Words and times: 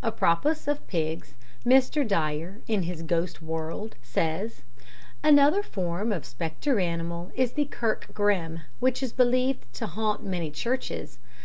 Apropos 0.00 0.68
of 0.70 0.86
pigs, 0.86 1.34
Mr. 1.66 2.06
Dyer, 2.06 2.60
in 2.68 2.84
his 2.84 3.02
Ghost 3.02 3.42
World, 3.42 3.96
says, 4.00 4.62
"Another 5.24 5.60
form 5.60 6.12
of 6.12 6.24
spectre 6.24 6.78
animal 6.78 7.32
is 7.34 7.54
the 7.54 7.64
kirk 7.64 8.06
grim, 8.14 8.60
which 8.78 9.02
is 9.02 9.12
believed 9.12 9.66
to 9.72 9.88
haunt 9.88 10.22
many 10.22 10.52
churches. 10.52 11.18